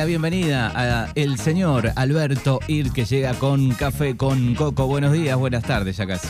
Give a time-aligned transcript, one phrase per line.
[0.00, 4.86] la bienvenida a el señor Alberto Ir que llega con café con coco.
[4.86, 6.26] Buenos días, buenas tardes ya casi.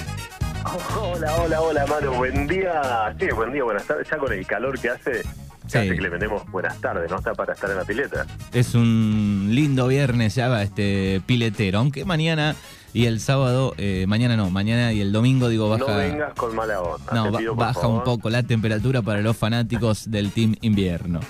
[1.00, 2.14] Hola, hola, hola, mano.
[2.14, 3.14] Buen día.
[3.20, 4.08] Sí, buen día, buenas tardes.
[4.10, 5.22] Ya con el calor que hace,
[5.68, 5.78] Sí.
[5.78, 7.18] hace que le metemos buenas tardes, ¿no?
[7.18, 8.26] Está para estar en la pileta.
[8.52, 12.56] Es un lindo viernes ya va este piletero, aunque mañana
[12.92, 15.84] y el sábado, eh, mañana no, mañana y el domingo digo baja.
[15.86, 17.12] No vengas con mala onda.
[17.12, 21.20] No, pido, baja un poco la temperatura para los fanáticos del Team Invierno.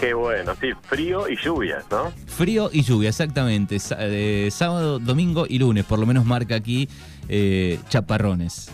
[0.00, 2.12] Qué bueno, sí, frío y lluvias, ¿no?
[2.26, 3.78] Frío y lluvia, exactamente.
[3.80, 6.88] Sa- eh, sábado, domingo y lunes, por lo menos marca aquí
[7.28, 8.70] eh, chaparrones.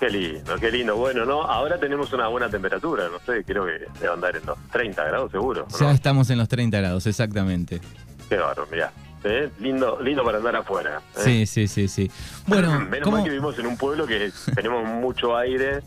[0.00, 0.96] Qué lindo, qué lindo.
[0.96, 1.42] Bueno, ¿no?
[1.44, 5.30] Ahora tenemos una buena temperatura, no sé, creo que debe andar en los 30 grados
[5.30, 5.78] seguro, ¿no?
[5.78, 7.80] Ya estamos en los 30 grados, exactamente.
[8.28, 8.92] Qué bárbaro, mirá.
[9.22, 9.48] ¿eh?
[9.60, 11.00] Lindo, lindo para andar afuera.
[11.18, 11.20] ¿eh?
[11.24, 12.10] Sí, sí, sí, sí.
[12.48, 15.82] Bueno, Menos ¿cómo- mal que vivimos en un pueblo que tenemos mucho aire.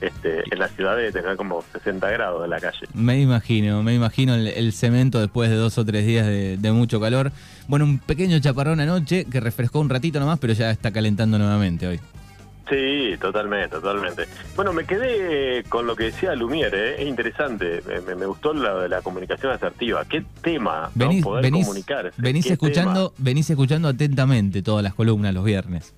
[0.00, 2.86] Este, en la ciudad debe tener como 60 grados en la calle.
[2.94, 6.72] Me imagino, me imagino el, el cemento después de dos o tres días de, de
[6.72, 7.32] mucho calor.
[7.68, 11.86] Bueno, un pequeño chaparrón anoche que refrescó un ratito nomás, pero ya está calentando nuevamente
[11.86, 12.00] hoy.
[12.68, 14.26] Sí, totalmente, totalmente.
[14.56, 16.94] Bueno, me quedé con lo que decía Lumiere, ¿eh?
[17.02, 17.80] es interesante,
[18.16, 20.04] me, gustó la de la comunicación asertiva.
[20.04, 20.90] ¿Qué tema?
[20.94, 21.06] ¿no?
[21.06, 22.10] Venís, Poder venís, comunicarse.
[22.20, 25.94] venís ¿Qué escuchando, venís escuchando atentamente todas las columnas los viernes.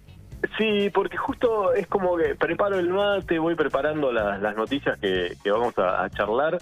[0.57, 5.37] Sí, porque justo es como que preparo el mate, voy preparando las, las noticias que,
[5.43, 6.59] que vamos a, a charlar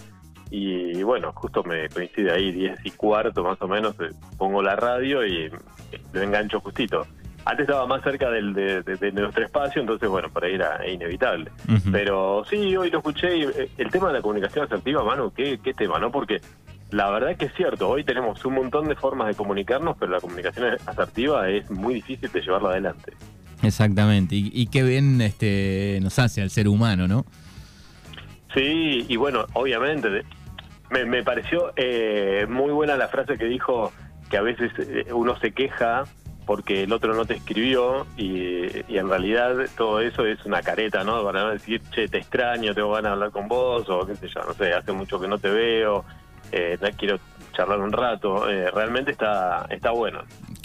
[0.51, 4.77] y bueno, justo me coincide ahí 10 y cuarto más o menos, eh, pongo la
[4.77, 5.51] radio y
[6.13, 7.07] lo engancho justito.
[7.45, 10.81] Antes estaba más cerca del, de, de- de nuestro espacio, entonces bueno, por ahí era
[10.89, 11.51] inevitable.
[11.93, 15.59] Pero sí, hoy lo escuché y eh, el tema de la comunicación asertiva, Manu, ¿qué,
[15.63, 16.11] qué tema, ¿no?
[16.11, 16.41] Porque
[16.91, 20.13] la verdad es que es cierto, hoy tenemos un montón de formas de comunicarnos, pero
[20.13, 23.13] la comunicación asertiva es muy difícil de llevarla adelante.
[23.67, 24.35] Exactamente.
[24.37, 27.25] Y, qué bien este, nos hace al ser humano, ¿no?
[28.55, 30.25] Sí, y bueno, obviamente,
[30.91, 33.93] me, me pareció eh, muy buena la frase que dijo
[34.31, 36.05] que a veces eh, uno se queja
[36.47, 41.25] porque el otro no te escribió y, en realidad todo eso es una careta, ¿no?
[41.25, 44.43] Para decir, che, te extraño, tengo ganas de hablar con vos o qué sé yo,
[44.43, 46.05] no sé, hace mucho que no te veo,
[46.53, 47.19] eh, no quiero
[47.53, 48.49] charlar un rato.
[48.49, 50.23] Eh, realmente está está bueno.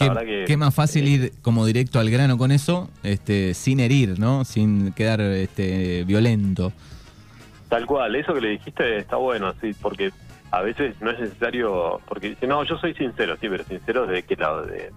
[0.10, 4.20] La que- más fácil eh, ir como directo al grano con eso, este, sin herir,
[4.20, 4.44] ¿no?
[4.46, 6.72] Sin quedar este, violento.
[7.70, 10.12] Tal cual, eso que le dijiste está bueno, sí, porque
[10.52, 14.24] a veces no es necesario, porque dice, no, yo soy sincero, sí, pero sincero de
[14.24, 14.92] qué lado, de,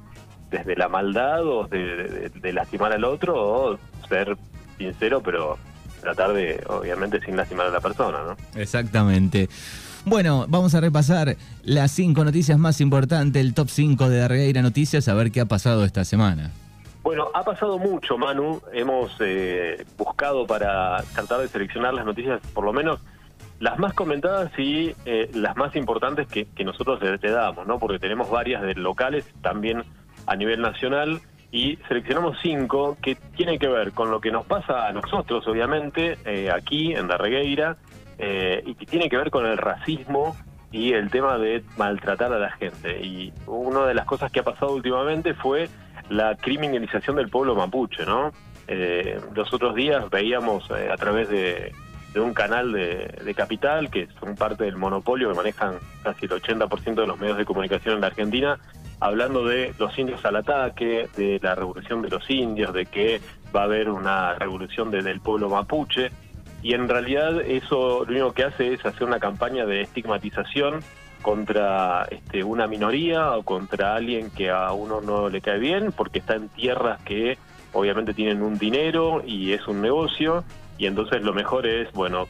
[0.51, 3.79] desde la maldad o de, de- de lastimar al otro o
[4.09, 4.37] ser
[4.77, 5.57] sincero, pero
[6.01, 8.61] tratar de, obviamente, sin lastimar a la persona, ¿no?
[8.61, 9.49] Exactamente.
[10.07, 15.09] Bueno, vamos a repasar las cinco noticias más importantes, el top 5 de Darreira Noticias,
[15.09, 16.51] a ver qué ha pasado esta semana.
[17.03, 18.61] Bueno, ha pasado mucho, Manu.
[18.73, 23.01] Hemos eh, buscado para tratar de seleccionar las noticias, por lo menos
[23.61, 27.79] las más comentadas y eh, las más importantes que, nosotros le damos, ¿no?
[27.79, 29.85] Porque tenemos varias de locales, también
[30.27, 34.89] a nivel nacional, y seleccionamos cinco que tienen que ver con lo que nos pasa
[34.89, 37.77] a nosotros, obviamente, eh, aquí en Darregueira,
[38.19, 40.37] eh, y que tiene que ver con el racismo
[40.73, 43.01] y el tema de maltratar a la gente.
[43.05, 45.69] Y una de las cosas que ha pasado últimamente fue
[46.11, 48.33] la criminalización del pueblo mapuche, ¿no?
[48.67, 51.73] Eh, los otros días veíamos eh, a través de,
[52.17, 56.95] un canal de, de Capital, que son parte del monopolio que manejan casi el 80%
[56.95, 58.59] de los medios de comunicación en la Argentina,
[59.01, 63.21] hablando de los indios al ataque, de la revolución de los indios, de que
[63.55, 66.11] va a haber una revolución de- del pueblo mapuche.
[66.65, 70.81] Y en realidad eso lo único que hace es hacer una campaña de estigmatización
[71.21, 76.21] contra este, una minoría o contra alguien que a uno no le cae bien porque
[76.21, 77.37] está en tierras que
[77.75, 80.43] obviamente tienen un dinero y es un negocio
[80.79, 82.29] y entonces lo mejor es bueno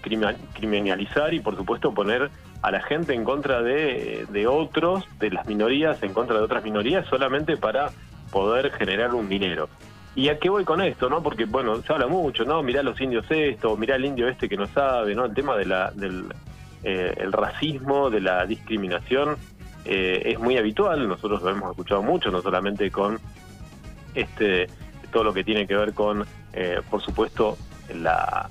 [0.53, 2.29] criminalizar y por supuesto poner
[2.61, 6.65] a la gente en contra de, de otros, de las minorías, en contra de otras
[6.65, 7.93] minorías solamente para
[8.33, 9.69] poder generar un dinero.
[10.17, 11.23] ¿Y a qué voy con esto, no?
[11.23, 12.63] Porque, bueno, se habla mucho, ¿no?
[12.63, 15.25] Mirá los indios esto, mirá el indio este que no sabe, ¿no?
[15.25, 16.27] El tema de la, del
[16.85, 19.37] eh, el racismo, de la discriminación,
[19.85, 23.19] eh, es muy habitual, nosotros lo hemos escuchado mucho, no solamente con
[24.15, 24.69] este
[25.11, 27.57] todo lo que tiene que ver con, eh, por supuesto,
[27.95, 28.51] la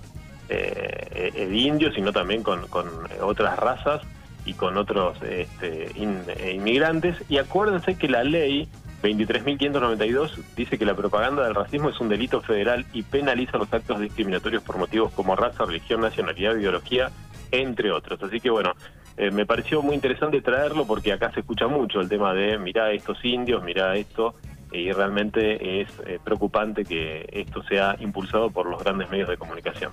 [0.50, 2.88] eh, el indio, sino también con, con
[3.22, 4.02] otras razas
[4.46, 7.16] y con otros este, eh, inmigrantes.
[7.30, 8.68] Y acuérdense que la ley
[9.04, 14.00] 23.592 dice que la propaganda del racismo es un delito federal y penaliza los actos
[14.00, 17.12] discriminatorios por motivos como raza, religión, nacionalidad, ideología,
[17.52, 18.24] entre otros.
[18.24, 18.72] Así que bueno,
[19.18, 22.92] eh, me pareció muy interesante traerlo porque acá se escucha mucho el tema de mirá
[22.92, 24.36] estos indios, mirá esto,
[24.72, 29.92] y realmente es eh, preocupante que esto sea impulsado por los grandes medios de comunicación.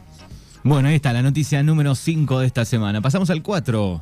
[0.62, 3.00] Bueno, ahí está la noticia número 5 de esta semana.
[3.00, 4.00] Pasamos al 4.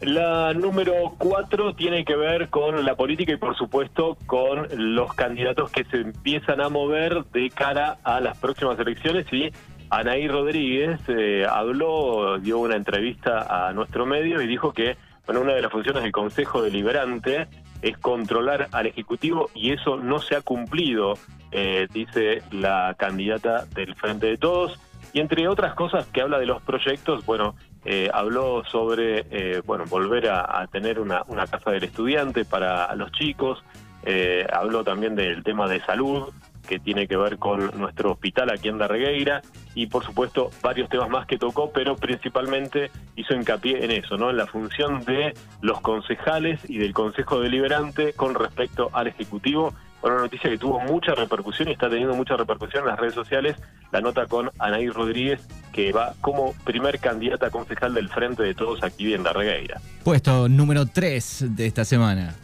[0.00, 5.70] La número cuatro tiene que ver con la política y por supuesto con los candidatos
[5.70, 9.50] que se empiezan a mover de cara a las próximas elecciones y
[9.90, 15.52] Anaí Rodríguez eh, habló, dio una entrevista a nuestro medio y dijo que bueno, una
[15.52, 17.46] de las funciones del Consejo Deliberante
[17.82, 21.14] es controlar al Ejecutivo y eso no se ha cumplido,
[21.52, 24.80] eh, dice la candidata del Frente de Todos.
[25.12, 27.54] Y entre otras cosas que habla de los proyectos, bueno,
[27.84, 33.10] eh, habló sobre eh, bueno volver a, tener una, una, casa del estudiante para los
[33.12, 33.62] chicos,
[34.04, 36.28] eh, habló también del tema de salud
[36.68, 39.42] que tiene que ver con nuestro hospital aquí en Darregueira
[39.74, 44.30] y por supuesto varios temas más que tocó, pero principalmente hizo hincapié en eso, ¿no?
[44.30, 50.16] En la función de los concejales y del Consejo Deliberante con respecto al Ejecutivo una
[50.16, 53.56] noticia que tuvo mucha repercusión y está teniendo mucha repercusión en las redes sociales,
[53.92, 58.82] la nota con Anaí Rodríguez, que va como primer candidata concejal del Frente de Todos
[58.82, 59.80] aquí en La Regueira.
[60.04, 62.34] Puesto número 3 de esta semana.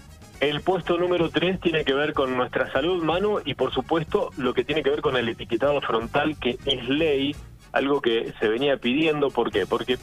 [0.40, 4.52] El puesto número 3 tiene que ver con nuestra salud, Manu, y por supuesto lo
[4.52, 7.34] que tiene que ver con el etiquetado frontal, que es ley,
[7.72, 9.30] algo que se venía pidiendo.
[9.30, 9.64] ¿Por qué?
[9.64, 9.98] Porque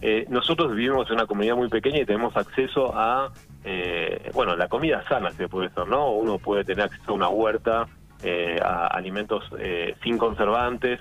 [0.00, 3.30] eh, nosotros vivimos en una comunidad muy pequeña y tenemos acceso a
[3.64, 6.10] eh, bueno, la comida sana se puede ser, ¿no?
[6.10, 7.88] Uno puede tener acceso a una huerta,
[8.22, 10.98] eh, a alimentos eh, sin conservantes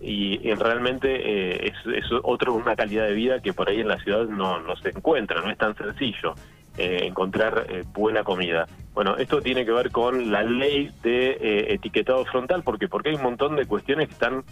[0.00, 3.98] y, realmente eh, es, es otro una calidad de vida que por ahí en la
[3.98, 6.34] ciudad no, no se encuentra, no es tan sencillo
[6.76, 8.66] encontrar buena comida.
[8.94, 13.22] Bueno, esto tiene que ver con la ley de etiquetado frontal, porque porque hay un
[13.22, 14.42] montón de cuestiones que están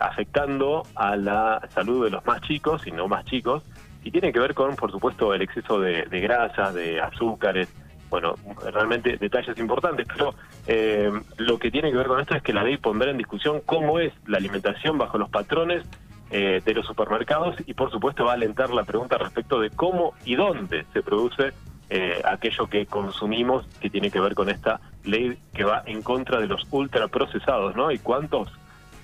[0.00, 3.62] afectando a la salud de los más chicos y no más chicos
[4.04, 7.68] y tiene que ver con, por supuesto, el exceso de, grasas, de azúcares,
[8.10, 8.34] bueno,
[8.72, 10.34] realmente detalles importantes, pero
[10.66, 13.62] eh, lo que tiene que ver con esto es que la ley pondrá en discusión
[13.64, 15.84] cómo es la alimentación bajo los patrones
[16.30, 20.14] eh, de los supermercados y por supuesto va a alentar la pregunta respecto de cómo
[20.24, 21.52] y dónde se produce
[21.90, 26.40] eh, aquello que consumimos que tiene que ver con esta ley que va en contra
[26.40, 27.90] de los ultraprocesados, ¿no?
[27.90, 28.48] Y cuántos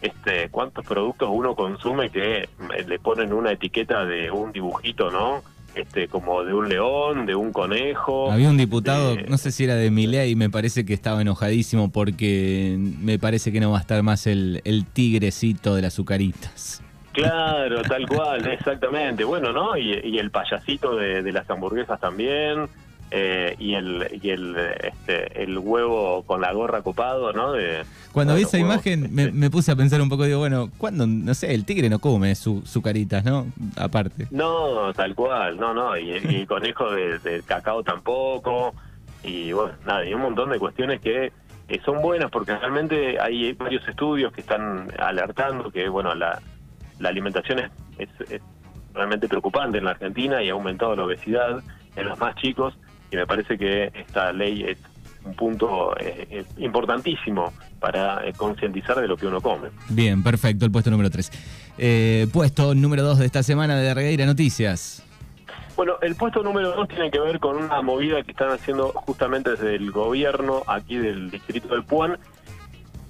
[0.02, 2.49] este, cuántos productos uno consume que
[2.87, 5.43] le ponen una etiqueta de un dibujito, ¿no?
[5.75, 8.32] Este, como de un león, de un conejo.
[8.32, 11.93] Había un diputado, no sé si era de Milei, y me parece que estaba enojadísimo
[11.93, 14.61] porque me parece que no va a estar más el,
[14.93, 16.82] tigrecito de las azucaritas.
[17.12, 19.23] Claro, tal cual, exactamente.
[19.23, 19.76] Bueno, ¿no?
[19.76, 22.69] Y, el payasito de, de, las hamburguesas también.
[23.12, 27.53] Eh, y el y el este, el huevo con la gorra copado, ¿no?
[27.53, 29.33] De, Cuando vi esa imagen este.
[29.33, 31.09] me, puse a pensar un poco, digo, bueno, ¿cuándo?
[31.09, 33.47] No sé, el tigre no come su, su caritas, ¿no?
[33.77, 34.29] Aparte.
[34.31, 38.75] No, tal cual, no, no, y, el conejo de, cacao tampoco,
[39.25, 41.33] y bueno, nada, y un montón de cuestiones que
[41.85, 46.41] son buenas porque realmente hay varios estudios que están alertando que, bueno, la,
[47.01, 47.59] la alimentación
[47.99, 48.41] es, es
[48.95, 51.61] realmente preocupante en la Argentina y ha aumentado la obesidad
[51.97, 52.75] en los más chicos
[53.11, 54.79] y me parece que esta ley es
[55.25, 59.69] un punto eh, importantísimo para eh, concientizar de lo que uno come.
[59.89, 61.31] Bien, perfecto, el puesto número 3.
[61.79, 65.03] Eh, puesto número 2 de esta semana de Regueira Noticias.
[65.77, 69.51] Bueno, el puesto número 2 tiene que ver con una movida que están haciendo justamente
[69.51, 72.19] desde el gobierno aquí del distrito del Puan.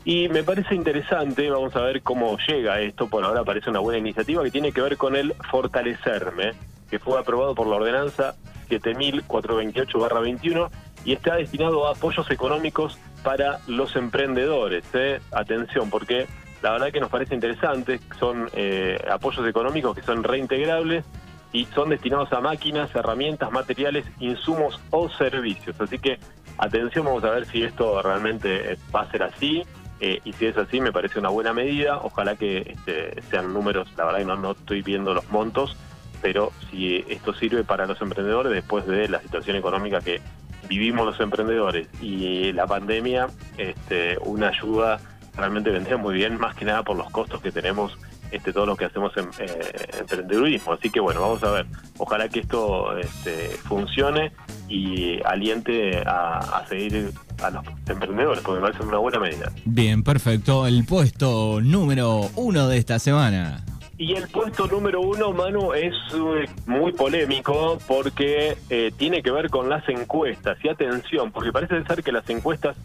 [0.04, 3.98] Y me parece interesante, vamos a ver cómo llega esto, por ahora parece una buena
[3.98, 6.52] iniciativa que tiene que ver con el fortalecerme,
[6.88, 8.34] que fue aprobado por la ordenanza
[8.70, 10.70] 7428-21
[11.04, 14.84] y está destinado a apoyos económicos para los emprendedores.
[14.94, 15.20] ¿eh?
[15.32, 16.26] Atención, porque
[16.62, 21.04] la verdad que nos parece interesante, son eh, apoyos económicos que son reintegrables
[21.52, 25.80] y son destinados a máquinas, herramientas, materiales, insumos o servicios.
[25.80, 26.18] Así que
[26.58, 29.62] atención, vamos a ver si esto realmente va a ser así.
[30.02, 31.98] Eh, y si es así, me parece una buena medida.
[31.98, 35.76] Ojalá que este, sean números, la verdad que no, no estoy viendo los montos,
[36.20, 40.20] pero si esto sirve para los emprendedores después de la situación económica que
[40.68, 45.00] vivimos los emprendedores y la pandemia, este, una ayuda
[45.36, 47.96] realmente vendría muy bien, más que nada por los costos que tenemos
[48.30, 50.74] este, todo lo que hacemos en eh, emprendedurismo.
[50.74, 51.66] Así que bueno, vamos a ver.
[51.98, 54.32] Ojalá que esto este, funcione
[54.68, 57.10] y aliente a, a, seguir
[57.42, 59.50] a los emprendedores, porque me parece una buena medida.
[59.64, 60.66] Bien, perfecto.
[60.66, 63.64] El puesto número uno de esta semana.
[64.00, 69.50] Y el puesto número uno, Manu, es eh, muy polémico porque eh, tiene que ver
[69.50, 70.56] con las encuestas.
[70.64, 72.78] Y atención, porque parece ser que las encuestas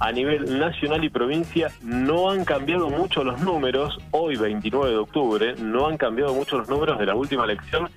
[0.00, 5.54] a nivel nacional y provincia no han cambiado mucho los números, hoy 29 de octubre,
[5.56, 7.90] no han cambiado mucho los números de la última elección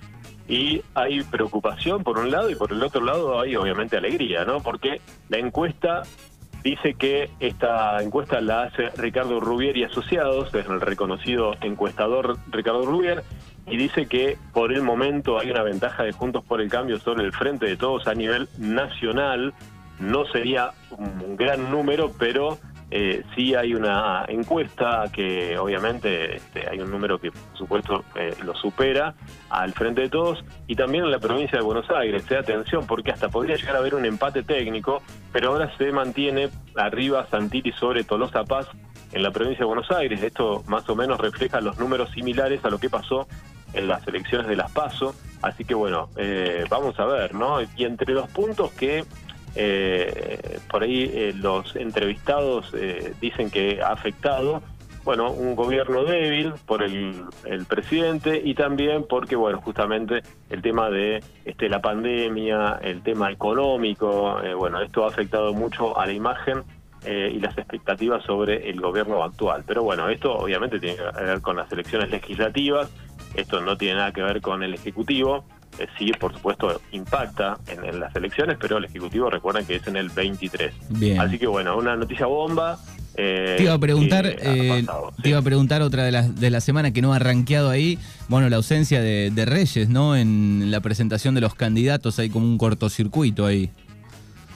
[0.50, 4.60] y hay preocupación por un lado y por el otro lado hay obviamente alegría, ¿no?
[4.60, 6.04] Porque la encuesta
[6.64, 12.84] dice que esta encuesta la hace Ricardo Rubier y Asociados, es el reconocido encuestador Ricardo
[12.86, 13.24] Rubier,
[13.66, 17.26] y dice que por el momento hay una ventaja de Juntos por el Cambio sobre
[17.26, 19.54] el Frente de Todos a nivel nacional.
[20.00, 22.58] No sería un gran número, pero
[22.90, 28.34] eh, sí hay una encuesta que obviamente este, hay un número que por supuesto eh,
[28.46, 29.14] lo supera
[29.50, 32.24] al frente de todos y también en la provincia de Buenos Aires.
[32.24, 35.02] Se atención porque hasta podría llegar a haber un empate técnico,
[35.34, 38.68] pero ahora se mantiene arriba Santilli sobre Tolosa Paz
[39.12, 40.24] en la provincia de Buenos Aires.
[40.24, 43.28] Esto más o menos refleja los números similares a lo que pasó
[43.74, 45.14] en las elecciones de las PASO.
[45.42, 47.62] Así que bueno, eh, vamos a ver, ¿no?
[47.62, 49.04] Y entre los puntos que
[49.60, 54.62] eh, por ahí eh, los entrevistados eh, dicen que ha afectado,
[55.04, 57.26] bueno, un gobierno débil por el,
[57.68, 64.40] presidente y también porque, bueno, justamente el tema de este, la pandemia, el tema económico,
[64.44, 66.64] eh, bueno, esto ha afectado mucho a la imagen
[67.06, 69.64] y las expectativas sobre el gobierno actual.
[69.66, 72.92] Pero bueno, esto obviamente tiene que ver con las elecciones legislativas,
[73.34, 75.46] esto no tiene nada que ver con el Ejecutivo.
[75.80, 79.96] Eh, sí, por supuesto, impacta en, las elecciones, pero el Ejecutivo recuerda que es en
[79.96, 80.74] el 23.
[80.90, 81.20] Bien.
[81.20, 82.78] Así que bueno, una noticia bomba.
[83.16, 84.86] Eh, te iba a preguntar, eh,
[85.24, 87.98] te iba a preguntar otra de las de la semana que no ha rankeado ahí,
[88.28, 90.16] bueno, la ausencia de, Reyes, ¿no?
[90.16, 93.72] En la presentación de los candidatos hay como un cortocircuito ahí.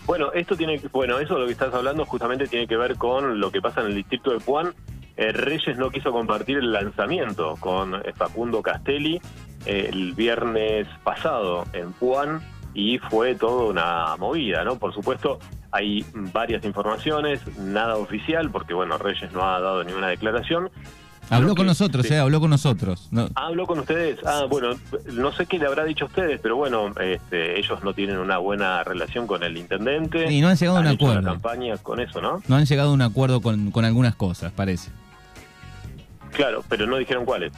[0.05, 3.51] Bueno, esto tiene, bueno, eso lo que estás hablando justamente tiene que ver con lo
[3.51, 4.73] que pasa en el distrito de Puan.
[5.17, 9.21] Reyes no quiso compartir el lanzamiento con Facundo Castelli
[9.65, 12.41] el viernes pasado en Puan
[12.73, 14.77] y fue toda una movida, ¿no?
[14.77, 15.39] Por supuesto,
[15.71, 20.69] hay varias informaciones, nada oficial, porque bueno, Reyes no ha dado ninguna declaración.
[21.29, 23.07] Habló con nosotros, eh, habló con nosotros.
[23.11, 23.29] No.
[23.35, 24.19] Habló con ustedes.
[24.25, 24.71] Ah, bueno,
[25.13, 28.37] no sé qué le habrá dicho a ustedes, pero bueno, este, ellos no tienen una
[28.37, 30.29] buena relación con el intendente.
[30.29, 31.19] Y no han llegado a un acuerdo.
[31.19, 32.41] Una campaña con eso, ¿no?
[32.49, 34.91] No han llegado a un acuerdo con, con algunas cosas, parece.
[36.33, 37.51] Claro, pero no dijeron cuáles.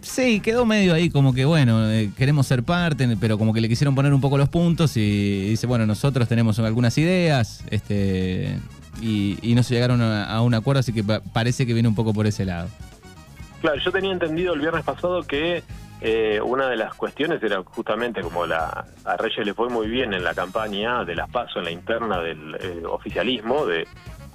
[0.00, 3.68] Sí, quedó medio ahí como que, bueno, eh, queremos ser parte, pero como que le
[3.68, 8.58] quisieron poner un poco los puntos y dice, bueno, nosotros tenemos algunas ideas este
[9.00, 12.26] y, no se llegaron a, un acuerdo, así que parece que viene un poco por
[12.26, 12.68] ese lado.
[13.60, 15.62] Claro, yo tenía entendido el viernes pasado que
[16.00, 20.12] eh, una de las cuestiones era justamente como la, a Reyes le fue muy bien
[20.12, 23.86] en la campaña de las PASO, en la interna del eh, oficialismo, de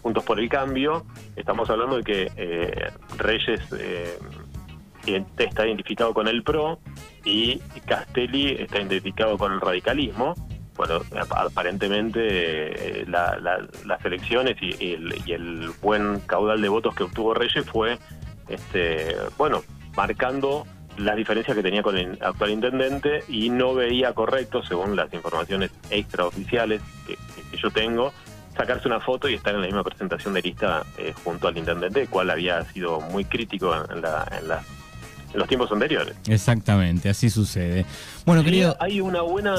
[0.01, 1.05] Juntos por el Cambio.
[1.35, 3.61] Estamos hablando de que Reyes
[5.37, 6.79] está identificado con el PRO
[7.23, 10.33] y Castelli está identificado con el radicalismo.
[10.75, 11.01] Bueno,
[11.31, 17.97] aparentemente eh, las elecciones y, el, buen caudal de votos que obtuvo Reyes fue,
[18.47, 19.63] este, bueno,
[19.95, 20.65] marcando
[20.97, 25.71] las diferencias que tenía con el actual intendente y no veía correcto, según las informaciones
[25.89, 27.17] extraoficiales que
[27.57, 28.13] yo tengo,
[28.57, 32.01] sacarse una foto y estar en la misma presentación de lista eh, junto al intendente,
[32.01, 34.47] el cual había sido muy crítico en, la, en
[35.33, 36.15] en los tiempos anteriores.
[36.27, 37.85] Exactamente, así sucede.
[38.25, 38.75] Bueno, querido.
[38.79, 39.55] Hay una buena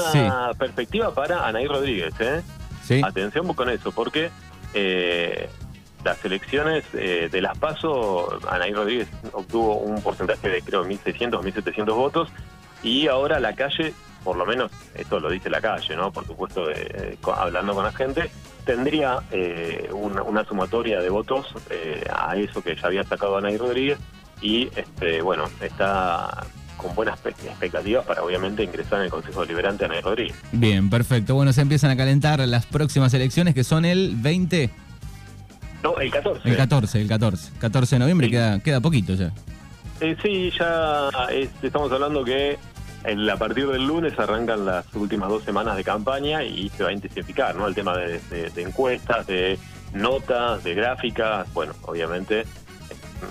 [0.57, 2.41] perspectiva para Anaí Rodríguez, ¿eh?
[2.83, 3.01] Sí.
[3.03, 4.31] Atención con eso, porque
[4.73, 5.47] eh,
[6.03, 11.85] las elecciones eh, de las PASO, Anaí Rodríguez obtuvo un porcentaje de creo 1.600, 1.700
[11.95, 12.29] votos
[12.81, 16.11] y ahora la calle, por lo menos esto lo dice la calle, ¿no?
[16.11, 16.65] Por supuesto,
[17.35, 18.29] hablando con la gente,
[18.65, 19.19] tendría
[19.91, 21.53] una, una, sumatoria de votos
[22.11, 23.97] a eso que ya había sacado Anaí Rodríguez
[24.41, 26.45] y este, bueno, está
[26.79, 30.35] con buenas expectativas para obviamente ingresar en el Consejo Deliberante Ana Rodríguez.
[30.51, 31.35] Bien, perfecto.
[31.35, 34.69] Bueno, se empiezan a calentar las próximas elecciones que son el 20...
[35.83, 36.49] No, el 14.
[36.49, 37.51] El 14, el 14.
[37.59, 39.31] 14 de noviembre, queda, queda poquito ya.
[40.01, 41.09] Eh, sí, ya
[41.61, 42.57] estamos hablando que
[43.03, 46.93] a partir del lunes arrancan las últimas dos semanas de campaña y se va a
[46.93, 47.67] intensificar, ¿no?
[47.67, 49.57] El tema de encuestas, de
[49.93, 52.45] notas, de gráficas, bueno, obviamente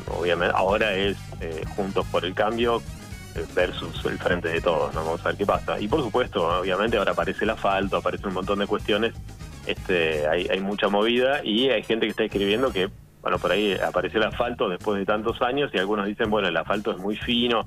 [0.07, 2.83] obviamente ahora es eh, Juntos por el Cambio
[3.35, 5.05] eh, versus el frente de todos, ¿no?
[5.05, 5.81] Vamos a ver qué pasa.
[5.81, 9.15] Y por supuesto, obviamente ahora aparece el asfalto, aparece un montón de cuestiones,
[9.67, 12.91] este, hay, hay mucha movida y hay gente que está escribiendo que,
[13.23, 16.57] bueno, por ahí aparece el asfalto después de tantos años y algunos dicen, bueno, el
[16.57, 17.67] asfalto es muy fino.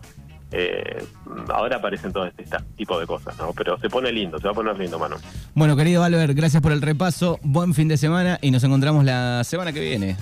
[0.52, 1.06] Eh,
[1.50, 3.54] ahora aparecen todo este, tipo de cosas, ¿no?
[3.54, 5.16] Pero se pone lindo, se va a poner lindo, mano.
[5.54, 9.44] Bueno, querido Albert, gracias por el repaso, buen fin de semana y nos encontramos la
[9.44, 10.18] semana que viene.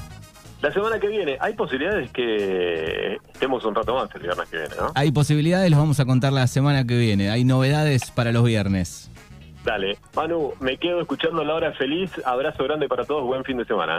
[0.62, 4.76] La semana que viene, hay posibilidades que estemos un rato más el viernes que viene,
[4.78, 4.92] ¿no?
[4.94, 7.30] Hay posibilidades, los vamos a contar la semana que viene.
[7.30, 9.10] Hay novedades para los viernes.
[9.64, 12.12] Dale, Manu, me quedo escuchando la hora feliz.
[12.26, 13.98] Abrazo grande para todos, buen fin de semana.